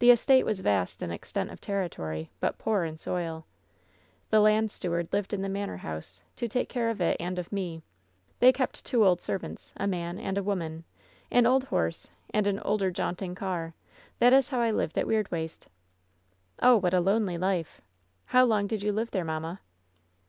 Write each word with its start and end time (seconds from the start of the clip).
The 0.00 0.10
estate 0.10 0.44
was 0.44 0.58
vast 0.58 1.02
in 1.02 1.12
extent 1.12 1.52
of 1.52 1.60
territory, 1.60 2.32
but 2.40 2.58
poor 2.58 2.82
in 2.82 2.98
soil. 2.98 3.46
The 4.30 4.40
land 4.40 4.72
steward 4.72 5.06
lived 5.12 5.32
in 5.32 5.40
the 5.42 5.48
manor 5.48 5.76
house, 5.76 6.20
to 6.34 6.48
take 6.48 6.68
care 6.68 6.90
of 6.90 7.00
it 7.00 7.16
and 7.20 7.38
of 7.38 7.52
me. 7.52 7.84
They 8.40 8.50
kept 8.52 8.84
two 8.84 9.04
old 9.06 9.20
servants— 9.20 9.72
a 9.76 9.86
man 9.86 10.18
and 10.18 10.36
a 10.36 10.42
woman— 10.42 10.82
an 11.30 11.46
old 11.46 11.62
horse, 11.66 12.10
and 12.34 12.60
older 12.64 12.90
jaunting 12.90 13.38
ear. 13.40 13.74
That 14.18 14.32
is 14.32 14.48
how 14.48 14.58
I 14.60 14.72
lived 14.72 14.98
at 14.98 15.06
Weirdwaste." 15.06 15.68
"Oh! 16.60 16.76
what 16.76 16.92
a 16.92 16.98
lonely 16.98 17.38
life! 17.38 17.80
How 18.26 18.44
long 18.44 18.66
did 18.66 18.82
you 18.82 18.90
live 18.92 19.12
there, 19.12 19.24
mamma 19.24 19.60